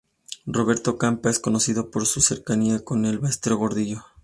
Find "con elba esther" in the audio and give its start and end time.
2.83-3.53